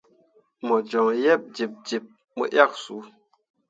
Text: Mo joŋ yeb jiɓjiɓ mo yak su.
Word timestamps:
Mo 0.65 0.75
joŋ 0.89 1.07
yeb 1.23 1.41
jiɓjiɓ 1.55 2.03
mo 2.35 2.43
yak 2.55 2.71
su. 2.83 2.95